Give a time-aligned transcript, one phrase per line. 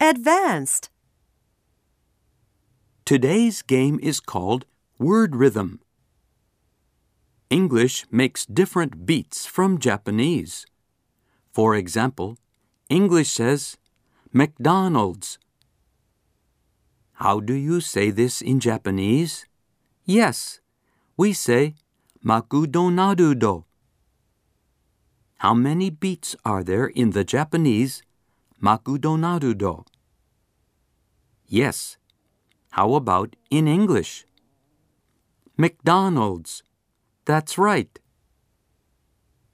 [0.00, 0.90] Advanced.
[3.04, 4.64] Today's game is called
[4.96, 5.80] Word Rhythm.
[7.50, 10.66] English makes different beats from Japanese.
[11.50, 12.38] For example,
[12.88, 13.76] English says
[14.32, 15.36] McDonald's.
[17.14, 19.46] How do you say this in Japanese?
[20.04, 20.60] Yes,
[21.16, 21.74] we say
[22.24, 23.64] McDonaldo.
[25.38, 28.00] How many beats are there in the Japanese
[28.60, 29.86] McDonaldo?
[31.46, 31.96] Yes.
[32.70, 34.26] How about in English?
[35.56, 36.62] McDonald's.
[37.24, 37.98] That's right.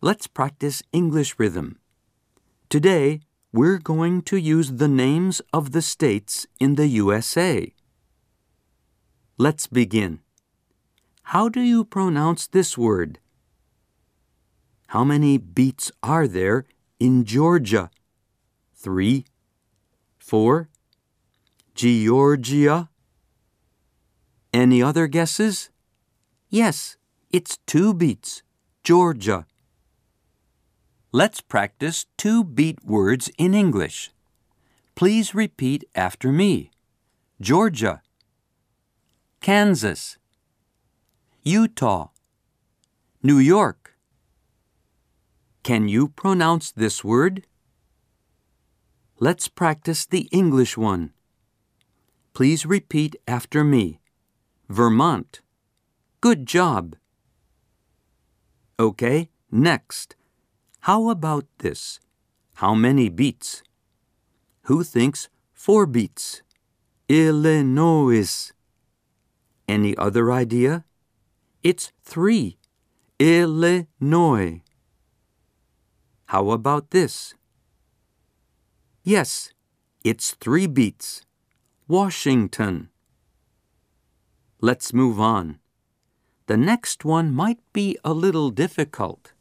[0.00, 1.78] Let's practice English rhythm.
[2.68, 3.20] Today,
[3.52, 7.72] we're going to use the names of the states in the USA.
[9.38, 10.20] Let's begin.
[11.28, 13.18] How do you pronounce this word?
[14.88, 16.66] How many beats are there
[16.98, 17.90] in Georgia?
[18.84, 19.24] Three,
[20.18, 20.68] four,
[21.74, 22.90] Georgia.
[24.52, 25.70] Any other guesses?
[26.50, 26.98] Yes,
[27.30, 28.42] it's two beats.
[28.82, 29.46] Georgia.
[31.12, 34.10] Let's practice two beat words in English.
[34.94, 36.70] Please repeat after me
[37.40, 38.02] Georgia,
[39.40, 40.18] Kansas,
[41.42, 42.08] Utah,
[43.22, 43.96] New York.
[45.62, 47.46] Can you pronounce this word?
[49.20, 51.12] Let's practice the English one.
[52.32, 54.00] Please repeat after me
[54.68, 55.40] Vermont.
[56.20, 56.96] Good job.
[58.80, 60.16] Okay, next.
[60.80, 62.00] How about this?
[62.54, 63.62] How many beats?
[64.62, 66.42] Who thinks four beats?
[67.08, 68.50] Illinois.
[69.68, 70.84] Any other idea?
[71.62, 72.58] It's three.
[73.20, 74.62] Illinois.
[76.26, 77.34] How about this?
[79.06, 79.52] Yes,
[80.02, 81.26] it's three beats.
[81.86, 82.88] Washington.
[84.62, 85.58] Let's move on.
[86.46, 89.34] The next one might be a little difficult.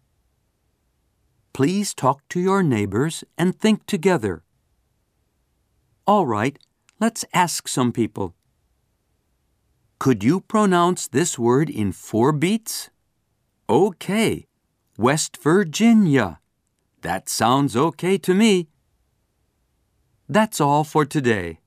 [1.53, 4.43] Please talk to your neighbors and think together.
[6.05, 6.59] All right,
[6.99, 8.35] let's ask some people.
[9.97, 12.89] Could you pronounce this word in four beats?
[13.69, 14.45] Okay,
[14.97, 16.41] West Virginia.
[16.99, 18.67] That sounds okay to me.
[20.33, 21.62] That's all for today.